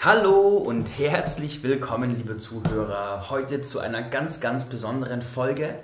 Hallo 0.00 0.58
und 0.58 0.86
herzlich 0.86 1.64
willkommen, 1.64 2.16
liebe 2.16 2.38
Zuhörer, 2.38 3.30
heute 3.30 3.62
zu 3.62 3.80
einer 3.80 4.00
ganz, 4.00 4.40
ganz 4.40 4.66
besonderen 4.66 5.22
Folge. 5.22 5.74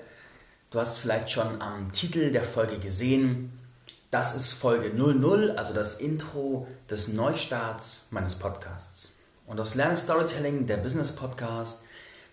Du 0.71 0.79
hast 0.79 0.99
vielleicht 0.99 1.33
schon 1.33 1.61
am 1.61 1.91
Titel 1.91 2.31
der 2.31 2.45
Folge 2.45 2.79
gesehen, 2.79 3.59
das 4.13 4.37
ist 4.37 4.53
Folge 4.53 4.91
00, 4.91 5.57
also 5.57 5.75
das 5.75 5.99
Intro 5.99 6.69
des 6.89 7.09
Neustarts 7.09 8.07
meines 8.11 8.37
Podcasts. 8.37 9.17
Und 9.49 9.59
aus 9.59 9.75
Lerne 9.75 9.97
Storytelling, 9.97 10.69
der 10.69 10.77
Business 10.77 11.17
Podcast, 11.17 11.83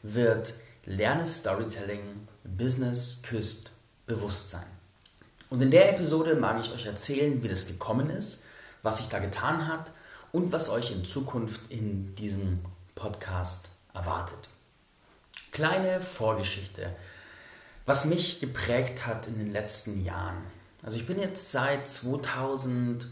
wird 0.04 0.54
Lerne 0.86 1.26
Storytelling 1.26 2.28
Business 2.44 3.24
küsst 3.24 3.72
Bewusstsein. 4.06 4.70
Und 5.50 5.64
in 5.64 5.72
der 5.72 5.96
Episode 5.96 6.36
mag 6.36 6.62
ich 6.62 6.72
euch 6.72 6.86
erzählen, 6.86 7.42
wie 7.42 7.50
das 7.50 7.66
gekommen 7.66 8.12
ist, 8.12 8.44
was 8.84 9.00
sich 9.00 9.10
da 9.10 9.18
getan 9.18 9.68
hat 9.68 9.92
und 10.32 10.52
was 10.52 10.70
euch 10.70 10.92
in 10.92 11.06
Zukunft 11.06 11.62
in 11.70 12.16
diesem 12.16 12.60
Podcast 12.96 13.70
erwartet. 13.94 14.50
Kleine 15.52 16.02
Vorgeschichte, 16.02 16.96
was 17.86 18.06
mich 18.06 18.40
geprägt 18.40 19.06
hat 19.06 19.28
in 19.28 19.38
den 19.38 19.52
letzten 19.52 20.06
Jahren. 20.06 20.38
Also 20.84 20.98
ich 20.98 21.06
bin 21.06 21.20
jetzt 21.20 21.52
seit 21.52 21.88
2000, 21.88 23.08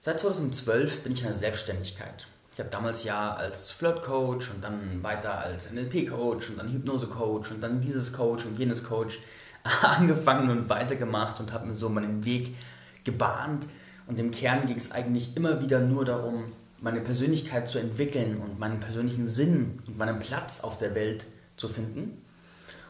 seit 0.00 0.20
2012 0.20 1.02
bin 1.02 1.12
ich 1.12 1.20
in 1.20 1.28
der 1.28 1.34
Selbstständigkeit. 1.34 2.26
Ich 2.52 2.60
habe 2.60 2.70
damals 2.70 3.04
ja 3.04 3.34
als 3.34 3.70
Flirt-Coach 3.70 4.50
und 4.50 4.62
dann 4.62 5.02
weiter 5.02 5.38
als 5.38 5.72
NLP-Coach 5.72 6.50
und 6.50 6.58
dann 6.58 6.72
Hypnose-Coach 6.72 7.52
und 7.52 7.60
dann 7.60 7.80
dieses 7.80 8.12
Coach 8.12 8.44
und 8.44 8.58
jenes 8.58 8.82
Coach 8.82 9.18
angefangen 9.82 10.50
und 10.50 10.68
weitergemacht 10.68 11.40
und 11.40 11.52
habe 11.52 11.66
mir 11.66 11.74
so 11.74 11.88
meinen 11.88 12.24
Weg 12.24 12.56
gebahnt. 13.04 13.66
Und 14.08 14.18
im 14.18 14.30
Kern 14.30 14.66
ging 14.66 14.76
es 14.76 14.90
eigentlich 14.90 15.36
immer 15.36 15.60
wieder 15.60 15.80
nur 15.80 16.04
darum, 16.04 16.52
meine 16.80 17.00
Persönlichkeit 17.00 17.68
zu 17.68 17.78
entwickeln 17.78 18.38
und 18.38 18.58
meinen 18.58 18.80
persönlichen 18.80 19.28
Sinn 19.28 19.80
und 19.86 19.98
meinen 19.98 20.18
Platz 20.18 20.60
auf 20.60 20.78
der 20.78 20.94
Welt 20.94 21.26
zu 21.56 21.68
finden. 21.68 22.22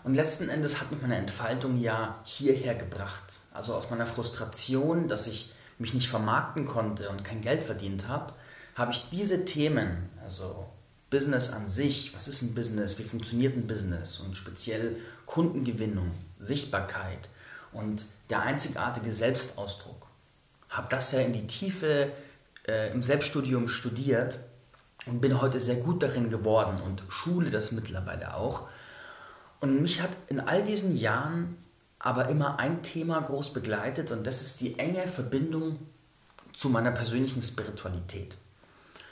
Und 0.04 0.14
letzten 0.14 0.48
Endes 0.48 0.80
hat 0.80 0.92
mich 0.92 1.02
meine 1.02 1.16
Entfaltung 1.16 1.78
ja 1.78 2.20
hierher 2.24 2.74
gebracht. 2.74 3.40
Also 3.52 3.74
aus 3.74 3.90
meiner 3.90 4.06
Frustration, 4.06 5.08
dass 5.08 5.26
ich 5.26 5.52
mich 5.78 5.92
nicht 5.92 6.08
vermarkten 6.08 6.66
konnte 6.66 7.10
und 7.10 7.24
kein 7.24 7.40
Geld 7.40 7.64
verdient 7.64 8.08
habe, 8.08 8.32
habe 8.74 8.92
ich 8.92 9.10
diese 9.10 9.44
Themen, 9.44 10.08
also 10.22 10.66
Business 11.10 11.52
an 11.52 11.68
sich, 11.68 12.14
was 12.14 12.28
ist 12.28 12.42
ein 12.42 12.54
Business, 12.54 12.98
wie 12.98 13.04
funktioniert 13.04 13.56
ein 13.56 13.66
Business 13.66 14.20
und 14.20 14.36
speziell 14.36 14.96
Kundengewinnung, 15.26 16.12
Sichtbarkeit 16.38 17.28
und 17.72 18.04
der 18.30 18.42
einzigartige 18.42 19.12
Selbstausdruck, 19.12 20.07
habe 20.68 20.88
das 20.90 21.12
ja 21.12 21.20
in 21.20 21.32
die 21.32 21.46
Tiefe 21.46 22.12
äh, 22.66 22.92
im 22.92 23.02
Selbststudium 23.02 23.68
studiert 23.68 24.38
und 25.06 25.20
bin 25.20 25.40
heute 25.40 25.60
sehr 25.60 25.76
gut 25.76 26.02
darin 26.02 26.30
geworden 26.30 26.80
und 26.84 27.02
schule 27.08 27.50
das 27.50 27.72
mittlerweile 27.72 28.34
auch. 28.34 28.68
Und 29.60 29.82
mich 29.82 30.00
hat 30.02 30.10
in 30.28 30.40
all 30.40 30.62
diesen 30.62 30.96
Jahren 30.96 31.56
aber 31.98 32.28
immer 32.28 32.58
ein 32.58 32.82
Thema 32.82 33.20
groß 33.20 33.52
begleitet 33.52 34.10
und 34.12 34.26
das 34.26 34.42
ist 34.42 34.60
die 34.60 34.78
enge 34.78 35.08
Verbindung 35.08 35.78
zu 36.54 36.68
meiner 36.68 36.92
persönlichen 36.92 37.42
Spiritualität. 37.42 38.36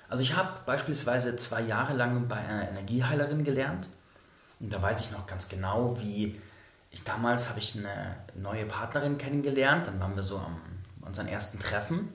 Also 0.09 0.23
ich 0.23 0.37
habe 0.37 0.51
beispielsweise 0.67 1.34
zwei 1.37 1.62
Jahre 1.62 1.95
lang 1.95 2.29
bei 2.29 2.37
einer 2.37 2.69
Energieheilerin 2.69 3.43
gelernt 3.43 3.89
und 4.61 4.73
da 4.73 4.81
weiß 4.81 5.01
ich 5.01 5.11
noch 5.11 5.27
ganz 5.27 5.49
genau, 5.49 5.99
wie 6.01 6.41
ich 6.93 7.03
damals 7.03 7.49
habe 7.49 7.59
ich 7.59 7.77
eine 7.77 8.17
neue 8.34 8.67
Partnerin 8.67 9.19
kennengelernt, 9.19 9.87
dann 9.87 9.99
waren 9.99 10.15
wir 10.15 10.23
so 10.23 10.39
am 10.39 10.61
unseren 11.07 11.29
ersten 11.29 11.59
Treffen 11.59 12.12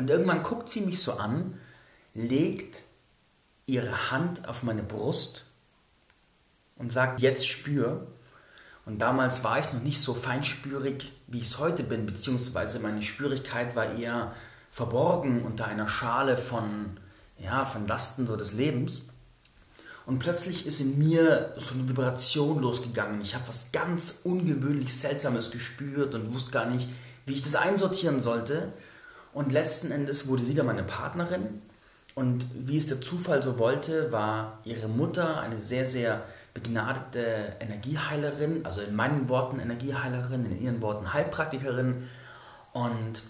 und 0.00 0.08
irgendwann 0.08 0.42
guckt 0.42 0.70
sie 0.70 0.80
mich 0.80 1.02
so 1.02 1.14
an, 1.14 1.58
legt 2.14 2.84
ihre 3.66 4.10
Hand 4.10 4.48
auf 4.48 4.62
meine 4.62 4.82
Brust 4.82 5.50
und 6.76 6.90
sagt, 6.90 7.20
jetzt 7.20 7.46
spür. 7.46 8.06
Und 8.86 8.98
damals 9.00 9.44
war 9.44 9.58
ich 9.58 9.70
noch 9.72 9.82
nicht 9.82 10.00
so 10.00 10.14
feinspürig, 10.14 11.12
wie 11.26 11.40
ich 11.40 11.48
es 11.48 11.58
heute 11.58 11.82
bin, 11.82 12.06
beziehungsweise 12.06 12.80
meine 12.80 13.02
Spürigkeit 13.02 13.76
war 13.76 13.94
eher 13.94 14.34
verborgen 14.70 15.42
unter 15.42 15.66
einer 15.66 15.86
Schale 15.86 16.38
von, 16.38 16.98
ja, 17.38 17.66
von 17.66 17.86
Lasten 17.86 18.26
so 18.26 18.36
des 18.36 18.54
Lebens. 18.54 19.08
Und 20.06 20.18
plötzlich 20.18 20.66
ist 20.66 20.80
in 20.80 20.98
mir 20.98 21.54
so 21.58 21.74
eine 21.74 21.88
Vibration 21.88 22.60
losgegangen. 22.60 23.20
Ich 23.20 23.34
habe 23.34 23.46
was 23.46 23.70
ganz 23.70 24.22
ungewöhnlich 24.24 24.96
Seltsames 24.96 25.50
gespürt 25.50 26.14
und 26.14 26.32
wusste 26.32 26.52
gar 26.52 26.64
nicht, 26.64 26.88
wie 27.30 27.34
ich 27.34 27.42
das 27.42 27.54
einsortieren 27.54 28.20
sollte. 28.20 28.72
Und 29.32 29.52
letzten 29.52 29.92
Endes 29.92 30.26
wurde 30.26 30.42
sie 30.42 30.54
dann 30.54 30.66
meine 30.66 30.82
Partnerin. 30.82 31.62
Und 32.16 32.44
wie 32.54 32.76
es 32.76 32.86
der 32.86 33.00
Zufall 33.00 33.40
so 33.42 33.58
wollte, 33.58 34.10
war 34.10 34.58
ihre 34.64 34.88
Mutter 34.88 35.40
eine 35.40 35.60
sehr, 35.60 35.86
sehr 35.86 36.24
begnadete 36.52 37.54
Energieheilerin, 37.60 38.66
also 38.66 38.80
in 38.80 38.96
meinen 38.96 39.28
Worten 39.28 39.60
Energieheilerin, 39.60 40.44
in 40.44 40.60
ihren 40.60 40.82
Worten 40.82 41.12
Heilpraktikerin. 41.12 42.08
Und 42.72 43.22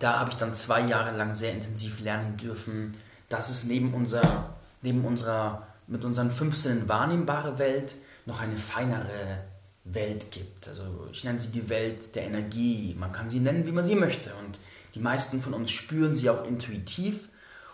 da 0.00 0.18
habe 0.18 0.30
ich 0.30 0.36
dann 0.36 0.52
zwei 0.54 0.80
Jahre 0.80 1.16
lang 1.16 1.36
sehr 1.36 1.52
intensiv 1.52 2.00
lernen 2.00 2.36
dürfen, 2.36 2.96
dass 3.28 3.50
es 3.50 3.64
neben, 3.64 3.94
unser, 3.94 4.56
neben 4.82 5.04
unserer 5.04 5.68
mit 5.86 6.04
unseren 6.04 6.32
fünf 6.32 6.56
Sinnen 6.56 6.88
wahrnehmbare 6.88 7.58
Welt 7.58 7.94
noch 8.26 8.40
eine 8.40 8.56
feinere 8.56 9.44
Welt 9.84 10.30
gibt. 10.30 10.68
Also 10.68 11.08
ich 11.10 11.24
nenne 11.24 11.40
sie 11.40 11.50
die 11.50 11.68
Welt 11.68 12.14
der 12.14 12.24
Energie. 12.24 12.96
Man 12.98 13.12
kann 13.12 13.28
sie 13.28 13.40
nennen, 13.40 13.66
wie 13.66 13.72
man 13.72 13.84
sie 13.84 13.96
möchte. 13.96 14.32
Und 14.34 14.58
die 14.94 15.00
meisten 15.00 15.42
von 15.42 15.54
uns 15.54 15.70
spüren 15.70 16.16
sie 16.16 16.30
auch 16.30 16.46
intuitiv. 16.46 17.28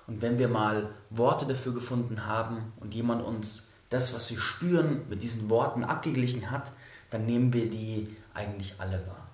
Und 0.07 0.23
wenn 0.23 0.39
wir 0.39 0.49
mal 0.49 0.91
Worte 1.11 1.47
dafür 1.47 1.75
gefunden 1.75 2.27
haben 2.27 2.73
und 2.81 2.95
jemand 2.95 3.23
uns 3.23 3.69
das, 3.91 4.15
was 4.15 4.31
wir 4.31 4.39
spüren, 4.39 5.03
mit 5.09 5.23
diesen 5.23 5.51
Worten 5.51 5.85
abgeglichen 5.85 6.51
hat, 6.51 6.73
dann 7.11 7.27
nehmen 7.27 7.53
wir 7.53 7.71
die 7.71 8.17
eigentlich 8.35 8.75
alle 8.79 9.07
wahr. 9.07 9.29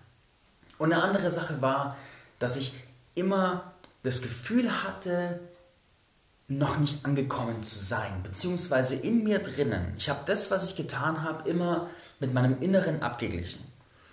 Und 0.78 0.92
eine 0.92 1.02
andere 1.02 1.30
Sache 1.30 1.62
war, 1.62 1.96
dass 2.38 2.56
ich 2.56 2.74
immer 3.14 3.72
das 4.02 4.22
Gefühl 4.22 4.82
hatte, 4.82 5.40
noch 6.46 6.78
nicht 6.78 7.04
angekommen 7.04 7.62
zu 7.62 7.78
sein, 7.78 8.22
beziehungsweise 8.22 8.96
in 8.96 9.24
mir 9.24 9.38
drinnen. 9.38 9.94
Ich 9.96 10.10
habe 10.10 10.20
das, 10.26 10.50
was 10.50 10.64
ich 10.64 10.76
getan 10.76 11.22
habe, 11.22 11.48
immer 11.48 11.88
mit 12.24 12.34
meinem 12.34 12.60
Inneren 12.60 13.02
abgeglichen. 13.02 13.62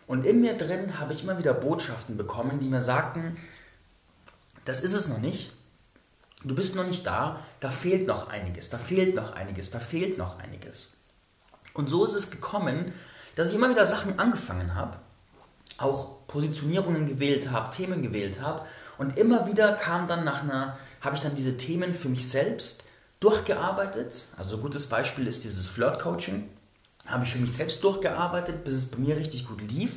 Und 0.05 0.25
in 0.25 0.41
mir 0.41 0.57
drin 0.57 0.99
habe 0.99 1.13
ich 1.13 1.23
immer 1.23 1.38
wieder 1.38 1.53
Botschaften 1.53 2.17
bekommen, 2.17 2.59
die 2.59 2.67
mir 2.67 2.81
sagten, 2.81 3.38
das 4.66 4.81
ist 4.81 4.94
es 4.94 5.07
noch 5.07 5.19
nicht, 5.19 5.53
du 6.44 6.53
bist 6.53 6.75
noch 6.75 6.85
nicht 6.85 7.05
da, 7.05 7.39
da 7.61 7.69
fehlt 7.69 8.07
noch 8.07 8.27
einiges, 8.27 8.69
da 8.69 8.77
fehlt 8.77 9.16
noch 9.16 9.33
einiges, 9.33 9.72
da 9.72 9.79
fehlt 9.79 10.17
noch 10.17 10.39
einiges. 10.39 10.91
Und 11.73 11.89
so 11.89 12.03
ist 12.03 12.16
es 12.16 12.29
gekommen, 12.29 12.94
dass 13.35 13.49
ich 13.49 13.55
immer 13.55 13.69
wieder 13.69 13.85
Sachen 13.85 14.19
angefangen 14.19 14.75
habe, 14.75 14.97
auch 15.78 16.28
Positionierungen 16.28 17.07
gewählt 17.07 17.49
habe, 17.49 17.73
Themen 17.73 18.01
gewählt 18.01 18.41
habe 18.41 18.66
und 18.97 19.17
immer 19.17 19.47
wieder 19.47 19.73
kam 19.73 20.07
dann 20.07 20.25
nach 20.25 20.43
einer 20.43 20.78
habe 20.99 21.16
ich 21.16 21.22
dann 21.22 21.35
diese 21.35 21.57
Themen 21.57 21.93
für 21.93 22.09
mich 22.09 22.29
selbst 22.29 22.83
durchgearbeitet. 23.22 24.25
Also 24.38 24.55
ein 24.55 24.61
gutes 24.61 24.88
Beispiel 24.88 25.28
ist 25.28 25.43
dieses 25.43 25.67
Flirt-Coaching. 25.67 26.47
Habe 27.11 27.25
ich 27.25 27.33
für 27.33 27.39
mich 27.39 27.53
selbst 27.53 27.83
durchgearbeitet, 27.83 28.63
bis 28.63 28.75
es 28.75 28.91
bei 28.91 28.97
mir 28.97 29.17
richtig 29.17 29.47
gut 29.47 29.61
lief. 29.61 29.91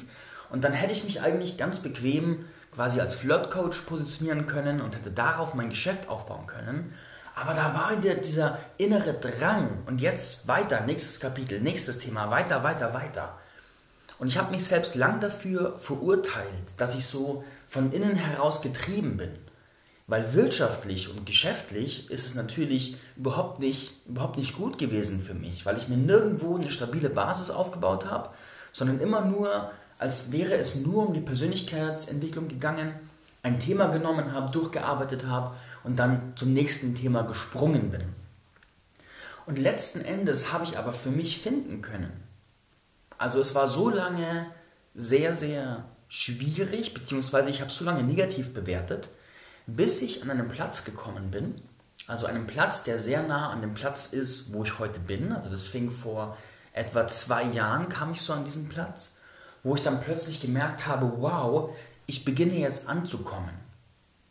Und 0.50 0.64
dann 0.64 0.72
hätte 0.72 0.92
ich 0.92 1.04
mich 1.04 1.22
eigentlich 1.22 1.56
ganz 1.56 1.78
bequem 1.78 2.44
quasi 2.75 3.00
als 3.00 3.14
Flirt-Coach 3.14 3.82
positionieren 3.82 4.47
können 4.47 4.80
und 4.80 4.97
hätte 4.97 5.10
darauf 5.10 5.54
mein 5.54 5.70
Geschäft 5.70 6.08
aufbauen 6.08 6.47
können. 6.47 6.92
Aber 7.36 7.54
da 7.54 7.75
war 7.75 7.97
wieder 7.97 8.14
dieser 8.14 8.58
innere 8.76 9.14
Drang 9.14 9.82
und 9.86 10.00
jetzt 10.00 10.47
weiter, 10.47 10.80
nächstes 10.82 11.20
Kapitel, 11.20 11.60
nächstes 11.60 11.98
Thema, 11.98 12.30
weiter, 12.30 12.62
weiter, 12.62 12.94
weiter. 12.94 13.38
Und 14.19 14.28
ich 14.28 14.38
habe 14.38 14.52
mich 14.52 14.64
selbst 14.64 14.94
lang 14.94 15.20
dafür 15.20 15.78
verurteilt, 15.78 16.46
dass 16.76 16.94
ich 16.94 17.06
so 17.06 17.44
von 17.69 17.92
innen 17.92 18.14
heraus 18.14 18.62
getrieben 18.62 19.16
bin. 19.16 19.32
Weil 20.06 20.34
wirtschaftlich 20.34 21.09
und 21.09 21.25
geschäftlich 21.25 22.10
ist 22.10 22.26
es 22.26 22.34
natürlich 22.34 22.98
überhaupt 23.17 23.58
nicht, 23.58 23.94
überhaupt 24.06 24.37
nicht 24.37 24.55
gut 24.55 24.76
gewesen 24.76 25.23
für 25.23 25.32
mich, 25.32 25.64
weil 25.64 25.78
ich 25.78 25.88
mir 25.88 25.96
nirgendwo 25.96 26.56
eine 26.56 26.70
stabile 26.70 27.08
Basis 27.08 27.50
aufgebaut 27.50 28.05
habe, 28.05 28.31
sondern 28.73 29.00
immer 29.00 29.23
nur, 29.23 29.70
als 29.99 30.31
wäre 30.31 30.55
es 30.55 30.75
nur 30.75 31.08
um 31.08 31.14
die 31.14 31.20
Persönlichkeitsentwicklung 31.20 32.49
gegangen, 32.49 32.93
ein 33.43 33.61
Thema 33.61 33.87
genommen 33.88 34.32
habe, 34.32 34.50
durchgearbeitet 34.52 35.26
habe 35.26 35.55
und 35.84 35.99
dann 35.99 36.32
zum 36.37 36.52
nächsten 36.52 36.94
Thema 36.94 37.23
gesprungen 37.23 37.90
bin. 37.90 38.02
Und 39.46 39.58
letzten 39.58 40.00
Endes 40.00 40.52
habe 40.52 40.64
ich 40.64 40.78
aber 40.78 40.93
für 40.93 41.11
mich 41.11 41.38
finden 41.38 41.82
können. 41.82 42.12
Also 43.19 43.40
es 43.40 43.55
war 43.55 43.69
so 43.69 43.88
lange 43.88 44.46
sehr, 44.94 45.34
sehr 45.34 45.84
schwierig, 46.08 46.94
beziehungsweise 46.94 47.50
ich 47.50 47.61
habe 47.61 47.70
so 47.70 47.84
lange 47.84 48.02
negativ 48.02 48.55
bewertet, 48.55 49.08
bis 49.66 50.02
ich 50.02 50.22
an 50.22 50.31
einen 50.31 50.49
Platz 50.49 50.84
gekommen 50.84 51.31
bin, 51.31 51.61
also 52.06 52.26
einen 52.26 52.46
Platz, 52.46 52.84
der 52.84 52.99
sehr 52.99 53.22
nah 53.22 53.50
an 53.50 53.62
dem 53.62 53.75
Platz 53.75 54.12
ist, 54.12 54.52
wo 54.52 54.64
ich 54.64 54.78
heute 54.78 55.00
bin. 55.00 55.32
Also 55.32 55.49
das 55.49 55.66
fing 55.66 55.90
vor 55.90 56.37
etwa 56.72 57.06
zwei 57.06 57.44
Jahren, 57.44 57.88
kam 57.88 58.12
ich 58.12 58.20
so 58.20 58.32
an 58.32 58.44
diesen 58.44 58.69
Platz, 58.69 59.16
wo 59.62 59.75
ich 59.75 59.82
dann 59.82 60.00
plötzlich 60.00 60.40
gemerkt 60.40 60.87
habe, 60.87 61.12
wow, 61.19 61.70
ich 62.06 62.25
beginne 62.25 62.58
jetzt 62.58 62.88
anzukommen. 62.88 63.55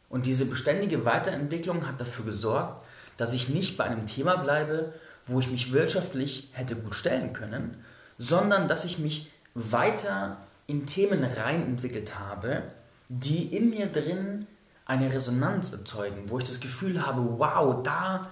Und 0.09 0.27
diese 0.27 0.45
beständige 0.45 1.05
Weiterentwicklung 1.05 1.87
hat 1.87 1.99
dafür 1.99 2.25
gesorgt, 2.25 2.85
dass 3.17 3.33
ich 3.33 3.49
nicht 3.49 3.77
bei 3.77 3.85
einem 3.85 4.05
Thema 4.05 4.35
bleibe, 4.35 4.93
wo 5.25 5.39
ich 5.39 5.49
mich 5.49 5.73
wirtschaftlich 5.73 6.51
hätte 6.53 6.75
gut 6.75 6.93
stellen 6.93 7.33
können, 7.33 7.83
sondern 8.19 8.67
dass 8.67 8.85
ich 8.85 8.99
mich 8.99 9.31
weiter 9.55 10.37
in 10.67 10.85
Themen 10.85 11.23
rein 11.23 11.63
entwickelt 11.63 12.19
habe, 12.19 12.63
die 13.09 13.55
in 13.55 13.71
mir 13.71 13.87
drin 13.87 14.47
eine 14.85 15.13
Resonanz 15.13 15.71
erzeugen, 15.71 16.29
wo 16.29 16.39
ich 16.39 16.47
das 16.47 16.59
Gefühl 16.59 17.05
habe, 17.05 17.39
wow, 17.39 17.81
da, 17.83 18.31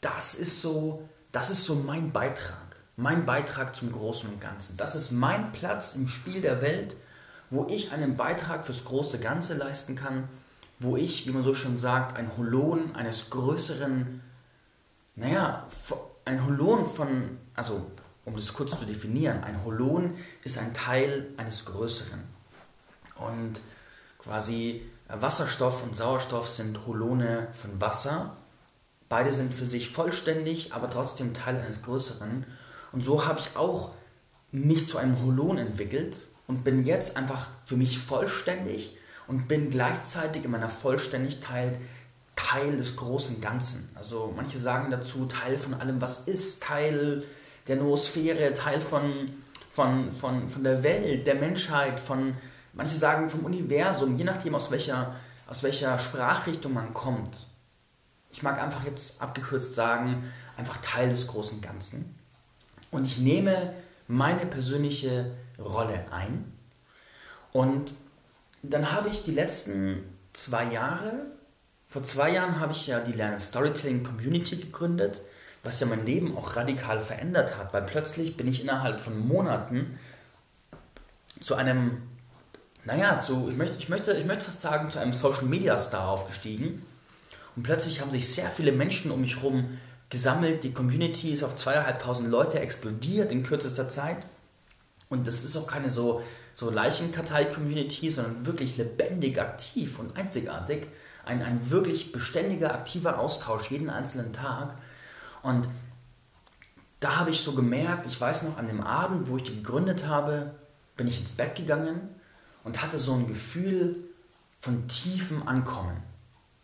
das 0.00 0.34
ist 0.34 0.60
so, 0.60 1.08
das 1.30 1.50
ist 1.50 1.64
so 1.64 1.76
mein 1.76 2.12
Beitrag, 2.12 2.76
mein 2.96 3.24
Beitrag 3.24 3.74
zum 3.74 3.92
Großen 3.92 4.30
und 4.30 4.40
Ganzen. 4.40 4.76
Das 4.76 4.94
ist 4.94 5.12
mein 5.12 5.52
Platz 5.52 5.94
im 5.94 6.08
Spiel 6.08 6.40
der 6.40 6.60
Welt, 6.60 6.96
wo 7.50 7.66
ich 7.68 7.92
einen 7.92 8.16
Beitrag 8.16 8.66
fürs 8.66 8.84
große 8.84 9.18
Ganze 9.18 9.54
leisten 9.54 9.94
kann, 9.94 10.28
wo 10.80 10.96
ich, 10.96 11.26
wie 11.26 11.30
man 11.30 11.44
so 11.44 11.54
schön 11.54 11.78
sagt, 11.78 12.16
ein 12.16 12.36
Holon 12.36 12.96
eines 12.96 13.30
größeren, 13.30 14.22
naja, 15.14 15.68
ein 16.24 16.44
Holon 16.44 16.90
von, 16.90 17.38
also 17.54 17.86
um 18.24 18.34
das 18.34 18.52
kurz 18.52 18.78
zu 18.78 18.84
definieren, 18.84 19.42
ein 19.44 19.64
Holon 19.64 20.16
ist 20.44 20.58
ein 20.58 20.74
Teil 20.74 21.28
eines 21.36 21.64
Größeren. 21.64 22.20
Und 23.16 23.60
quasi 24.18 24.82
Wasserstoff 25.20 25.82
und 25.82 25.96
Sauerstoff 25.96 26.48
sind 26.48 26.86
Holone 26.86 27.48
von 27.60 27.80
Wasser. 27.80 28.36
Beide 29.08 29.32
sind 29.32 29.52
für 29.52 29.66
sich 29.66 29.90
vollständig, 29.90 30.72
aber 30.72 30.88
trotzdem 30.90 31.34
Teil 31.34 31.60
eines 31.60 31.82
Größeren. 31.82 32.46
Und 32.92 33.04
so 33.04 33.26
habe 33.26 33.40
ich 33.40 33.56
auch 33.56 33.92
mich 34.50 34.88
zu 34.88 34.98
einem 34.98 35.22
Holon 35.24 35.58
entwickelt 35.58 36.18
und 36.46 36.64
bin 36.64 36.84
jetzt 36.84 37.16
einfach 37.16 37.48
für 37.64 37.76
mich 37.76 37.98
vollständig 37.98 38.96
und 39.26 39.48
bin 39.48 39.70
gleichzeitig 39.70 40.44
in 40.44 40.50
meiner 40.50 40.68
Vollständigkeit 40.68 41.78
Teil 42.36 42.76
des 42.76 42.96
großen 42.96 43.40
Ganzen. 43.40 43.90
Also 43.94 44.32
manche 44.34 44.58
sagen 44.58 44.90
dazu 44.90 45.26
Teil 45.26 45.58
von 45.58 45.74
allem, 45.74 46.00
was 46.00 46.26
ist, 46.26 46.62
Teil 46.62 47.24
der 47.68 47.76
Noosphäre, 47.76 48.54
Teil 48.54 48.80
von, 48.80 49.30
von, 49.72 50.12
von, 50.12 50.48
von 50.48 50.64
der 50.64 50.82
Welt, 50.82 51.26
der 51.26 51.36
Menschheit, 51.36 52.00
von, 52.00 52.34
manche 52.72 52.94
sagen 52.94 53.30
vom 53.30 53.44
Universum, 53.44 54.16
je 54.16 54.24
nachdem 54.24 54.54
aus 54.54 54.70
welcher, 54.70 55.16
aus 55.46 55.62
welcher 55.62 55.98
Sprachrichtung 55.98 56.72
man 56.72 56.94
kommt. 56.94 57.46
Ich 58.30 58.42
mag 58.42 58.60
einfach 58.60 58.84
jetzt 58.84 59.20
abgekürzt 59.20 59.74
sagen, 59.74 60.32
einfach 60.56 60.78
Teil 60.78 61.08
des 61.08 61.26
großen 61.26 61.60
Ganzen. 61.60 62.18
Und 62.90 63.04
ich 63.04 63.18
nehme 63.18 63.74
meine 64.08 64.46
persönliche 64.46 65.34
Rolle 65.58 66.04
ein. 66.10 66.52
Und 67.52 67.92
dann 68.62 68.92
habe 68.92 69.08
ich 69.10 69.24
die 69.24 69.32
letzten 69.32 70.02
zwei 70.32 70.64
Jahre 70.64 71.26
vor 71.92 72.02
zwei 72.02 72.30
Jahren 72.30 72.58
habe 72.58 72.72
ich 72.72 72.86
ja 72.86 73.00
die 73.00 73.12
Lerne 73.12 73.38
Storytelling 73.38 74.02
Community 74.02 74.56
gegründet, 74.56 75.20
was 75.62 75.78
ja 75.78 75.86
mein 75.86 76.06
Leben 76.06 76.38
auch 76.38 76.56
radikal 76.56 77.02
verändert 77.02 77.58
hat, 77.58 77.74
weil 77.74 77.82
plötzlich 77.82 78.34
bin 78.34 78.48
ich 78.48 78.62
innerhalb 78.62 78.98
von 78.98 79.18
Monaten 79.18 79.98
zu 81.42 81.54
einem, 81.54 82.00
naja, 82.84 83.18
zu, 83.18 83.48
ich 83.50 83.56
möchte, 83.56 83.78
ich 83.78 83.88
möchte, 83.88 84.12
ich 84.12 84.26
möchte 84.26 84.44
fast 84.44 84.60
sagen, 84.60 84.90
zu 84.90 84.98
einem 84.98 85.12
Social 85.12 85.44
Media 85.44 85.78
Star 85.78 86.08
aufgestiegen. 86.08 86.84
Und 87.54 87.62
plötzlich 87.62 88.00
haben 88.00 88.10
sich 88.10 88.32
sehr 88.32 88.48
viele 88.48 88.72
Menschen 88.72 89.10
um 89.10 89.20
mich 89.20 89.36
herum 89.36 89.78
gesammelt. 90.10 90.64
Die 90.64 90.72
Community 90.72 91.32
ist 91.32 91.44
auf 91.44 91.56
zweieinhalbtausend 91.56 92.28
Leute 92.28 92.58
explodiert 92.58 93.30
in 93.30 93.44
kürzester 93.44 93.88
Zeit. 93.88 94.18
Und 95.08 95.26
das 95.26 95.44
ist 95.44 95.56
auch 95.56 95.66
keine 95.66 95.90
so, 95.90 96.22
so 96.54 96.70
Leichenkartei-Community, 96.70 98.10
sondern 98.10 98.46
wirklich 98.46 98.76
lebendig, 98.78 99.40
aktiv 99.40 99.98
und 99.98 100.16
einzigartig 100.16 100.86
ein, 101.24 101.42
ein 101.42 101.70
wirklich 101.70 102.10
beständiger, 102.10 102.74
aktiver 102.74 103.20
Austausch 103.20 103.70
jeden 103.70 103.90
einzelnen 103.90 104.32
Tag. 104.32 104.74
Und 105.42 105.68
da 106.98 107.16
habe 107.16 107.30
ich 107.30 107.42
so 107.42 107.52
gemerkt, 107.52 108.06
ich 108.06 108.20
weiß 108.20 108.44
noch, 108.44 108.58
an 108.58 108.66
dem 108.66 108.80
Abend, 108.80 109.28
wo 109.28 109.36
ich 109.36 109.44
die 109.44 109.56
gegründet 109.56 110.06
habe, 110.06 110.54
bin 110.96 111.06
ich 111.06 111.20
ins 111.20 111.32
Bett 111.32 111.54
gegangen 111.54 112.08
und 112.64 112.82
hatte 112.82 112.98
so 112.98 113.14
ein 113.14 113.28
Gefühl 113.28 113.96
von 114.60 114.88
tiefem 114.88 115.46
Ankommen. 115.46 116.02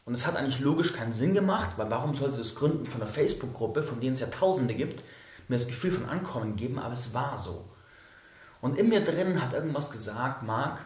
Und 0.04 0.14
es 0.14 0.26
hat 0.26 0.36
eigentlich 0.36 0.60
logisch 0.60 0.94
keinen 0.94 1.12
Sinn 1.12 1.34
gemacht, 1.34 1.70
weil 1.76 1.90
warum 1.90 2.14
sollte 2.14 2.38
das 2.38 2.54
Gründen 2.54 2.86
von 2.86 3.02
einer 3.02 3.10
Facebook-Gruppe, 3.10 3.82
von 3.82 4.00
denen 4.00 4.14
es 4.14 4.20
ja 4.20 4.28
Tausende 4.28 4.74
gibt, 4.74 5.02
mir 5.48 5.56
das 5.56 5.68
Gefühl 5.68 5.92
von 5.92 6.08
Ankommen 6.08 6.56
geben, 6.56 6.78
aber 6.78 6.92
es 6.92 7.12
war 7.12 7.38
so. 7.38 7.64
Und 8.60 8.78
in 8.78 8.88
mir 8.88 9.04
drin 9.04 9.42
hat 9.42 9.52
irgendwas 9.52 9.90
gesagt, 9.90 10.42
Marc, 10.42 10.80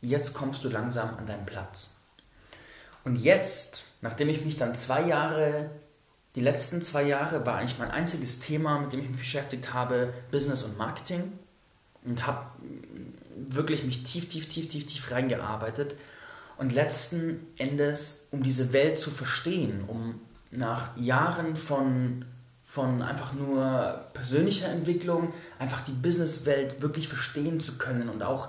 jetzt 0.00 0.34
kommst 0.34 0.64
du 0.64 0.68
langsam 0.68 1.16
an 1.16 1.26
deinen 1.26 1.46
Platz. 1.46 1.96
Und 3.04 3.16
jetzt, 3.16 3.84
nachdem 4.00 4.28
ich 4.28 4.44
mich 4.44 4.56
dann 4.56 4.74
zwei 4.74 5.02
Jahre, 5.02 5.70
die 6.34 6.40
letzten 6.40 6.82
zwei 6.82 7.04
Jahre 7.04 7.46
war 7.46 7.56
eigentlich 7.56 7.78
mein 7.78 7.90
einziges 7.90 8.40
Thema, 8.40 8.78
mit 8.78 8.92
dem 8.92 9.00
ich 9.00 9.08
mich 9.08 9.20
beschäftigt 9.20 9.72
habe, 9.72 10.12
Business 10.30 10.64
und 10.64 10.76
Marketing 10.76 11.32
und 12.04 12.26
habe 12.26 12.46
wirklich 13.48 13.84
mich 13.84 14.02
tief, 14.04 14.28
tief, 14.28 14.48
tief, 14.48 14.68
tief, 14.68 14.86
tief 14.86 15.10
reingearbeitet 15.10 15.96
und 16.58 16.72
letzten 16.72 17.46
Endes, 17.56 18.28
um 18.30 18.42
diese 18.42 18.72
Welt 18.72 18.98
zu 18.98 19.10
verstehen, 19.10 19.84
um 19.86 20.20
nach 20.50 20.96
Jahren 20.96 21.56
von, 21.56 22.24
von 22.64 23.02
einfach 23.02 23.32
nur 23.34 24.06
persönlicher 24.14 24.68
Entwicklung, 24.68 25.32
einfach 25.58 25.82
die 25.82 25.92
Businesswelt 25.92 26.80
wirklich 26.80 27.08
verstehen 27.08 27.60
zu 27.60 27.76
können 27.78 28.08
und 28.08 28.22
auch, 28.22 28.48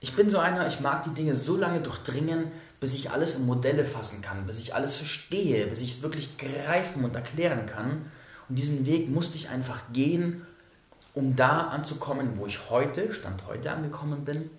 ich 0.00 0.14
bin 0.16 0.30
so 0.30 0.38
einer, 0.38 0.66
ich 0.66 0.80
mag 0.80 1.04
die 1.04 1.14
Dinge 1.14 1.36
so 1.36 1.56
lange 1.56 1.80
durchdringen, 1.80 2.50
bis 2.80 2.94
ich 2.94 3.10
alles 3.10 3.36
in 3.36 3.46
Modelle 3.46 3.84
fassen 3.84 4.20
kann, 4.22 4.46
bis 4.46 4.58
ich 4.58 4.74
alles 4.74 4.96
verstehe, 4.96 5.68
bis 5.68 5.80
ich 5.80 5.92
es 5.92 6.02
wirklich 6.02 6.36
greifen 6.38 7.04
und 7.04 7.14
erklären 7.14 7.66
kann. 7.66 8.06
Und 8.48 8.58
diesen 8.58 8.86
Weg 8.86 9.08
musste 9.08 9.38
ich 9.38 9.50
einfach 9.50 9.80
gehen, 9.92 10.44
um 11.14 11.36
da 11.36 11.68
anzukommen, 11.68 12.36
wo 12.36 12.46
ich 12.46 12.70
heute, 12.70 13.14
Stand 13.14 13.46
heute 13.46 13.70
angekommen 13.70 14.24
bin. 14.24 14.50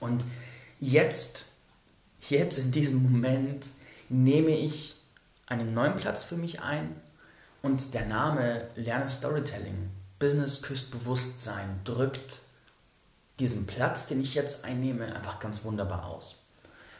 Und 0.00 0.24
jetzt, 0.80 1.46
jetzt 2.28 2.58
in 2.58 2.72
diesem 2.72 3.02
Moment, 3.02 3.64
nehme 4.08 4.50
ich 4.50 4.96
einen 5.46 5.74
neuen 5.74 5.96
Platz 5.96 6.24
für 6.24 6.36
mich 6.36 6.60
ein 6.62 6.96
und 7.62 7.94
der 7.94 8.06
Name 8.06 8.68
Lerne 8.76 9.08
Storytelling, 9.08 9.90
Business 10.18 10.62
küsst 10.62 10.90
Bewusstsein, 10.90 11.80
drückt 11.84 12.40
diesen 13.38 13.66
Platz, 13.66 14.06
den 14.06 14.20
ich 14.20 14.34
jetzt 14.34 14.64
einnehme, 14.64 15.14
einfach 15.14 15.38
ganz 15.38 15.64
wunderbar 15.64 16.06
aus. 16.06 16.36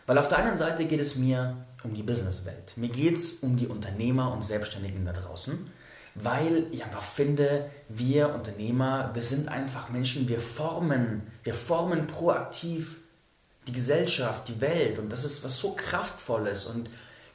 Weil 0.07 0.19
auf 0.19 0.29
der 0.29 0.39
einen 0.39 0.57
Seite 0.57 0.87
geht 0.87 1.01
es 1.01 1.17
mir 1.17 1.57
um 1.83 1.95
die 1.95 2.03
Businesswelt. 2.03 2.77
Mir 2.77 2.89
geht 2.89 3.17
es 3.17 3.35
um 3.35 3.57
die 3.57 3.67
Unternehmer 3.67 4.33
und 4.33 4.45
Selbstständigen 4.45 5.05
da 5.05 5.13
draußen, 5.13 5.71
weil 6.15 6.67
ich 6.73 6.85
einfach 6.85 7.03
finde, 7.03 7.71
wir 7.89 8.35
Unternehmer, 8.35 9.11
wir 9.15 9.23
sind 9.23 9.49
einfach 9.49 9.89
Menschen, 9.89 10.29
wir 10.29 10.41
formen, 10.41 11.23
wir 11.45 11.55
formen 11.55 12.07
proaktiv 12.07 12.97
die 13.67 13.73
Gesellschaft, 13.73 14.49
die 14.49 14.61
Welt 14.61 14.99
und 14.99 15.13
das 15.13 15.25
ist 15.25 15.45
was 15.45 15.59
so 15.59 15.75
kraftvolles 15.75 16.67
und 16.67 16.91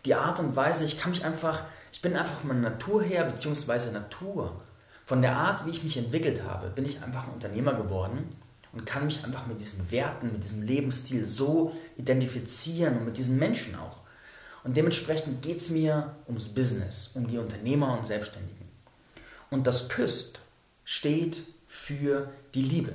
die 0.06 0.16
Art 0.16 0.40
und 0.40 0.56
Weise, 0.56 0.84
ich 0.86 1.00
kann 1.00 1.12
mich 1.12 1.24
einfach, 1.24 1.64
ich 1.92 2.02
bin 2.02 2.16
einfach 2.16 2.40
von 2.40 2.50
meiner 2.50 2.72
Natur 2.72 3.04
her, 3.04 3.24
beziehungsweise 3.26 3.92
Natur, 3.92 4.62
von 5.06 5.22
der 5.22 5.36
Art, 5.36 5.66
wie 5.66 5.72
ich 5.72 5.84
mich 5.84 5.98
entwickelt 5.98 6.44
habe, 6.44 6.70
bin 6.70 6.86
ich 6.86 7.02
einfach 7.02 7.28
ein 7.28 7.34
Unternehmer 7.34 7.74
geworden 7.74 8.36
und 8.72 8.86
kann 8.86 9.06
mich 9.06 9.24
einfach 9.24 9.48
mit 9.48 9.60
diesen 9.60 9.92
Werten, 9.92 10.32
mit 10.32 10.44
diesem 10.44 10.64
Lebensstil 10.64 11.26
so 11.26 11.74
identifizieren 11.98 12.98
und 12.98 13.06
mit 13.06 13.18
diesen 13.18 13.38
Menschen 13.38 13.76
auch. 13.76 14.02
Und 14.64 14.78
dementsprechend 14.78 15.42
geht 15.42 15.58
es 15.58 15.70
mir 15.70 16.16
ums 16.28 16.46
Business, 16.46 17.12
um 17.16 17.28
die 17.28 17.38
Unternehmer 17.38 17.98
und 17.98 18.06
Selbstständigen. 18.06 18.63
Und 19.54 19.68
das 19.68 19.88
Küsst 19.88 20.40
steht 20.84 21.44
für 21.68 22.32
die 22.56 22.64
Liebe. 22.64 22.94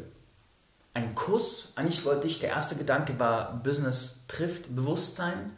Ein 0.93 1.15
Kuss, 1.15 1.73
eigentlich 1.77 2.05
wollte 2.05 2.27
ich, 2.27 2.41
der 2.41 2.51
erste 2.51 2.75
Gedanke 2.75 3.17
war, 3.21 3.63
Business 3.63 4.25
trifft 4.27 4.75
Bewusstsein. 4.75 5.53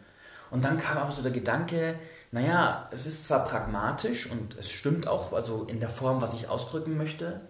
Und 0.51 0.63
dann 0.63 0.77
kam 0.77 0.99
aber 0.99 1.11
so 1.11 1.23
der 1.23 1.31
Gedanke, 1.31 1.99
naja, 2.33 2.87
es 2.91 3.07
ist 3.07 3.25
zwar 3.25 3.47
pragmatisch 3.47 4.31
und 4.31 4.59
es 4.59 4.71
stimmt 4.71 5.07
auch, 5.09 5.33
also 5.33 5.65
in 5.65 5.81
der 5.81 5.89
Form, 5.89 6.21
was 6.21 6.35
ich 6.35 6.49
ausdrücken 6.49 6.99
möchte, 6.99 7.41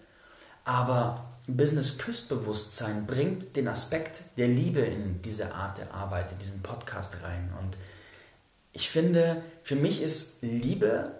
aber 0.65 1.25
Business-Küstbewusstsein 1.49 3.05
bringt 3.05 3.57
den 3.57 3.67
Aspekt 3.67 4.21
der 4.37 4.47
Liebe 4.47 4.83
in 4.83 5.23
diese 5.23 5.53
Art 5.57 5.79
der 5.79 5.93
Arbeit, 5.93 6.31
in 6.31 6.39
diesen 6.39 6.63
Podcast 6.63 7.17
rein. 7.25 7.53
Und 7.61 7.77
ich 8.73 8.91
finde, 8.91 9.43
für 9.65 9.75
mich 9.75 10.03
ist 10.03 10.43
Liebe 10.43 11.20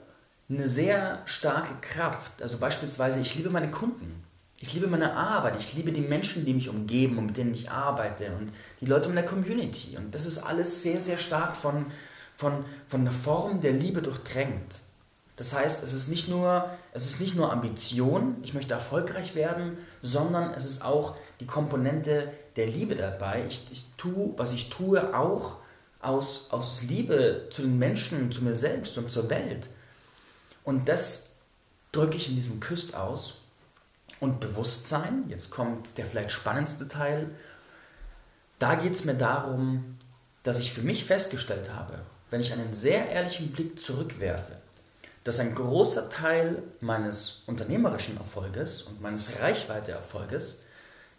eine 0.51 0.69
sehr 0.69 1.23
starke 1.27 1.75
Kraft. 1.81 2.43
Also 2.43 2.59
beispielsweise, 2.59 3.21
ich 3.21 3.35
liebe 3.37 3.51
meine 3.51 3.71
Kunden. 3.71 4.23
Ich 4.59 4.75
liebe 4.75 4.89
meine 4.89 5.15
Arbeit. 5.15 5.55
Ich 5.59 5.73
liebe 5.75 5.93
die 5.93 6.01
Menschen, 6.01 6.45
die 6.45 6.53
mich 6.53 6.69
umgeben 6.69 7.19
und 7.19 7.27
mit 7.27 7.37
denen 7.37 7.55
ich 7.55 7.71
arbeite 7.71 8.33
und 8.39 8.53
die 8.81 8.87
Leute 8.87 9.09
in 9.09 9.15
der 9.15 9.25
Community. 9.25 9.97
Und 9.97 10.15
das 10.15 10.27
ist 10.27 10.39
alles 10.39 10.83
sehr, 10.83 11.01
sehr 11.01 11.19
stark 11.19 11.57
von, 11.57 11.87
von, 12.35 12.65
von 12.89 13.05
der 13.05 13.13
Form 13.13 13.61
der 13.61 13.73
Liebe 13.73 14.03
durchdrängt. 14.03 14.81
Das 15.37 15.55
heißt, 15.55 15.83
es 15.83 15.95
ist 15.95 16.09
nicht 16.09 16.29
nur, 16.29 16.69
es 16.93 17.07
ist 17.07 17.19
nicht 17.19 17.35
nur 17.35 17.51
Ambition, 17.51 18.37
ich 18.43 18.53
möchte 18.53 18.75
erfolgreich 18.75 19.35
werden, 19.35 19.79
sondern 20.03 20.53
es 20.53 20.67
ist 20.67 20.85
auch 20.85 21.17
die 21.41 21.47
Komponente 21.47 22.31
der 22.57 22.67
Liebe 22.67 22.95
dabei. 22.95 23.47
Ich, 23.49 23.67
ich 23.73 23.87
tue, 23.97 24.35
was 24.37 24.53
ich 24.53 24.69
tue, 24.69 25.17
auch 25.17 25.57
aus, 26.03 26.49
aus 26.51 26.83
Liebe 26.83 27.49
zu 27.51 27.63
den 27.63 27.79
Menschen, 27.79 28.31
zu 28.33 28.45
mir 28.45 28.55
selbst 28.55 28.99
und 28.99 29.11
zur 29.11 29.31
Welt. 29.31 29.71
Und 30.65 30.89
das 30.89 31.37
drücke 31.93 32.17
ich 32.17 32.29
in 32.29 32.37
diesem 32.37 32.61
Küst 32.61 32.95
aus. 32.95 33.35
Und 34.19 34.41
Bewusstsein, 34.41 35.25
jetzt 35.29 35.51
kommt 35.51 35.97
der 35.97 36.07
vielleicht 36.07 36.33
spannendste 36.33 36.89
Teil, 36.89 37.31
da 38.59 38.75
geht 38.75 38.93
es 38.93 39.05
mir 39.05 39.15
darum, 39.15 39.99
dass 40.43 40.59
ich 40.59 40.73
für 40.73 40.83
mich 40.83 41.05
festgestellt 41.05 41.73
habe, 41.73 42.01
wenn 42.31 42.41
ich 42.41 42.53
einen 42.53 42.75
sehr 42.75 43.09
ehrlichen 43.09 43.53
Blick 43.53 43.81
zurückwerfe, 43.81 44.57
dass 45.25 45.39
ein 45.39 45.55
großer 45.55 46.11
Teil 46.11 46.63
meines 46.81 47.43
unternehmerischen 47.47 48.17
Erfolges 48.17 48.83
und 48.83 49.01
meines 49.01 49.41
Reichweiteerfolges 49.41 50.63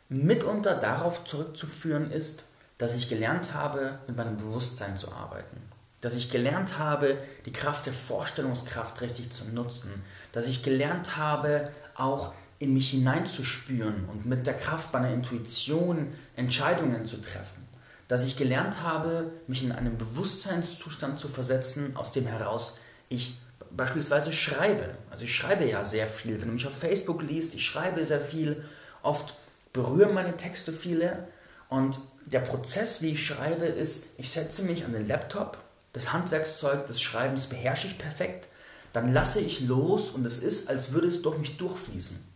mitunter 0.10 0.76
darauf 0.76 1.26
zurückzuführen 1.26 2.12
ist, 2.12 2.44
dass 2.78 2.96
ich 2.96 3.10
gelernt 3.10 3.54
habe, 3.54 4.00
mit 4.08 4.18
meinem 4.18 4.38
Bewusstsein 4.38 4.98
zu 4.98 5.12
arbeiten. 5.12 5.71
Dass 6.02 6.16
ich 6.16 6.32
gelernt 6.32 6.80
habe, 6.80 7.18
die 7.46 7.54
Kraft 7.54 7.86
der 7.86 7.94
Vorstellungskraft 7.94 9.02
richtig 9.02 9.32
zu 9.32 9.46
nutzen. 9.50 10.04
Dass 10.32 10.48
ich 10.48 10.64
gelernt 10.64 11.16
habe, 11.16 11.70
auch 11.96 12.34
in 12.60 12.74
mich 12.74 12.92
hineinzuspüren 12.92 14.08
und 14.10 14.26
mit 14.26 14.46
der 14.46 14.56
Kraft 14.56 14.94
meiner 14.94 15.12
Intuition 15.12 16.14
Entscheidungen 16.36 17.06
zu 17.06 17.18
treffen. 17.18 17.68
Dass 18.08 18.24
ich 18.24 18.38
gelernt 18.38 18.84
habe, 18.84 19.32
mich 19.48 19.64
in 19.64 19.72
einen 19.72 19.98
Bewusstseinszustand 19.98 21.20
zu 21.20 21.28
versetzen, 21.28 21.96
aus 21.96 22.12
dem 22.12 22.28
heraus 22.28 22.80
ich 23.10 23.38
beispielsweise 23.72 24.34
schreibe. 24.34 24.96
Also 25.10 25.24
ich 25.24 25.36
schreibe 25.36 25.66
ja 25.66 25.84
sehr 25.84 26.08
viel. 26.08 26.40
Wenn 26.40 26.50
du 26.50 26.54
mich 26.54 26.68
auf 26.68 26.78
Facebook 26.78 27.22
liest, 27.22 27.56
ich 27.56 27.66
schreibe 27.66 28.06
sehr 28.06 28.22
viel. 28.22 28.64
Oft 29.02 29.34
berühren 29.74 30.14
meine 30.14 30.38
Texte 30.38 30.72
viele. 30.72 31.28
Und 31.70 32.00
der 32.26 32.42
Prozess, 32.42 33.02
wie 33.02 33.14
ich 33.14 33.26
schreibe, 33.26 33.66
ist, 33.66 34.20
ich 34.20 34.30
setze 34.30 34.64
mich 34.64 34.86
an 34.86 34.94
den 34.94 35.08
Laptop. 35.08 35.58
Das 35.94 36.14
Handwerkszeug 36.14 36.88
des 36.88 37.02
Schreibens 37.02 37.48
beherrsche 37.48 37.88
ich 37.88 37.98
perfekt. 37.98 38.48
Dann 38.94 39.14
lasse 39.14 39.40
ich 39.40 39.62
los 39.62 40.10
und 40.10 40.26
es 40.26 40.40
ist, 40.40 40.70
als 40.70 40.92
würde 40.92 41.08
es 41.08 41.22
durch 41.22 41.38
mich 41.38 41.58
durchfließen. 41.58 42.32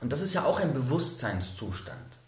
Und 0.00 0.12
das 0.12 0.20
ist 0.20 0.34
ja 0.34 0.44
auch 0.44 0.58
ein 0.58 0.74
Bewusstseinszustand. 0.74 2.18